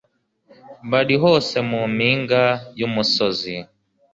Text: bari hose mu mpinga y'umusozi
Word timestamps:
bari 0.91 1.15
hose 1.23 1.55
mu 1.69 1.81
mpinga 1.95 2.43
y'umusozi 2.79 3.55